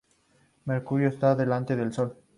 Mercurio 0.65 1.09
está 1.09 1.35
delante 1.35 1.75
del 1.75 1.93
Sol. 1.93 2.17